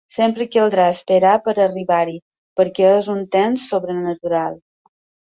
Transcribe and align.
Sempre 0.13 0.45
caldrà 0.53 0.85
esperar 0.93 1.33
per 1.47 1.53
arribar-hi 1.65 2.15
perquè 2.61 2.87
és 2.95 3.11
un 3.17 3.21
temps 3.37 3.67
sobrenatural. 3.75 4.57